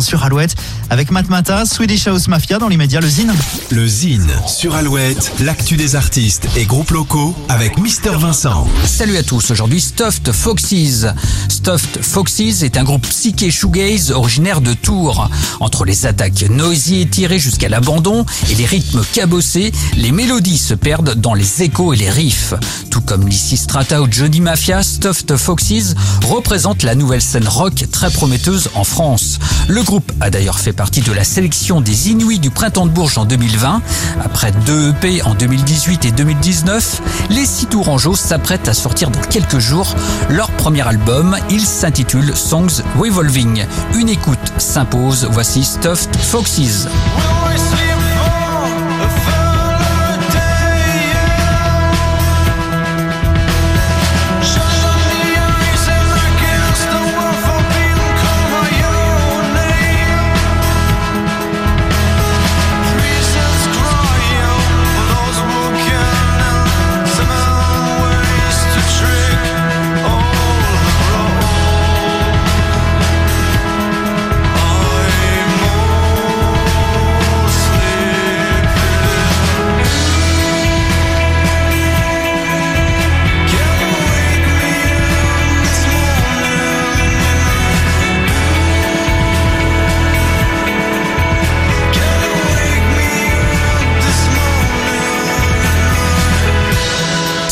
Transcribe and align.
sur 0.00 0.24
Alouette 0.24 0.54
avec 0.90 1.10
Matmata, 1.10 1.64
Swedish 1.66 2.06
House 2.06 2.28
Mafia 2.28 2.58
dans 2.58 2.68
l'immédiat, 2.68 3.00
le 3.00 3.08
Zine. 3.08 3.32
Le 3.70 3.86
Zine 3.86 4.30
sur 4.46 4.74
Alouette, 4.74 5.32
l'actu 5.40 5.76
des 5.76 5.96
artistes 5.96 6.48
et 6.56 6.64
groupes 6.64 6.90
locaux 6.90 7.34
avec 7.48 7.78
Mister 7.78 8.10
Vincent. 8.18 8.66
Salut 8.84 9.16
à 9.16 9.22
tous, 9.22 9.50
aujourd'hui 9.50 9.80
Stuffed 9.80 10.32
Foxes. 10.32 11.06
Stuffed 11.48 12.02
Foxes 12.02 12.62
est 12.62 12.76
un 12.76 12.84
groupe 12.84 13.06
psyché 13.06 13.50
shoegaze 13.50 14.10
originaire 14.10 14.60
de 14.60 14.72
Tours. 14.72 15.28
Entre 15.60 15.84
les 15.84 16.06
attaques 16.06 16.44
noisy 16.50 17.00
et 17.00 17.06
tirées 17.06 17.38
jusqu'à 17.38 17.68
l'abandon 17.68 18.24
et 18.50 18.54
les 18.54 18.66
rythmes 18.66 19.02
cabossés, 19.12 19.72
les 19.96 20.12
mélodies 20.12 20.58
se 20.58 20.74
perdent 20.74 21.14
dans 21.14 21.34
les 21.34 21.62
échos 21.62 21.92
et 21.92 21.96
les 21.96 22.10
riffs. 22.10 22.54
Tout 22.90 23.00
comme 23.00 23.28
Lissy 23.28 23.56
Strata 23.56 24.02
ou 24.02 24.08
Johnny 24.10 24.40
Mafia, 24.40 24.82
Stuffed 24.82 25.36
Foxes 25.36 25.94
représente 26.26 26.82
la 26.82 26.96
nouvelle 26.96 27.22
scène 27.22 27.46
rock 27.46 27.86
très 27.92 28.10
prometteuse 28.10 28.68
en 28.74 28.82
France. 28.84 29.38
Le 29.68 29.82
groupe 29.82 30.10
a 30.20 30.30
d'ailleurs 30.30 30.58
fait 30.58 30.72
partie 30.72 31.00
de 31.00 31.12
la 31.12 31.22
sélection 31.22 31.80
des 31.80 32.10
Inuits 32.10 32.40
du 32.40 32.50
Printemps 32.50 32.86
de 32.86 32.90
Bourges 32.90 33.18
en 33.18 33.24
2020. 33.24 33.82
Après 34.24 34.52
deux 34.66 34.90
EP 34.90 35.22
en 35.22 35.34
2018 35.34 36.04
et 36.06 36.12
2019, 36.12 37.02
les 37.30 37.46
six 37.46 37.66
Tourangeaux 37.66 38.16
s'apprêtent 38.16 38.68
à 38.68 38.74
sortir 38.74 39.10
dans 39.10 39.20
quelques 39.20 39.58
jours 39.58 39.94
leur 40.28 40.50
premier 40.50 40.86
album. 40.86 41.36
Il 41.50 41.64
s'intitule 41.64 42.36
Songs 42.36 42.82
Revolving. 42.98 43.64
Une 43.94 44.08
écoute 44.08 44.38
s'impose. 44.58 45.28
Voici 45.30 45.64
Stuffed 45.64 46.16
Foxes. 46.16 46.88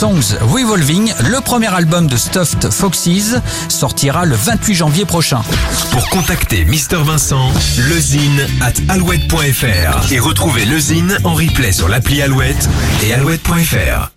Songs 0.00 0.34
Revolving, 0.40 1.12
le 1.28 1.42
premier 1.42 1.66
album 1.66 2.06
de 2.06 2.16
Stuffed 2.16 2.70
Foxes, 2.70 3.34
sortira 3.68 4.24
le 4.24 4.34
28 4.34 4.74
janvier 4.74 5.04
prochain. 5.04 5.42
Pour 5.90 6.08
contacter 6.08 6.64
Mister 6.64 6.96
Vincent, 7.04 7.52
lezine 7.76 8.46
at 8.62 8.72
alouette.fr 8.88 10.10
et 10.10 10.18
retrouver 10.18 10.64
lezine 10.64 11.18
en 11.24 11.34
replay 11.34 11.72
sur 11.72 11.86
l'appli 11.86 12.22
Alouette 12.22 12.66
et 13.02 13.12
alouette.fr. 13.12 14.10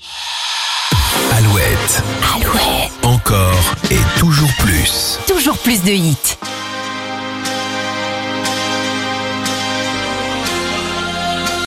Alouette. 1.37 2.03
Alouette, 2.33 2.89
Encore 3.01 3.75
et 3.91 3.99
toujours 4.17 4.53
plus. 4.59 5.19
toujours 5.27 5.57
plus 5.57 5.83
de 5.83 5.89
hits. 5.91 6.37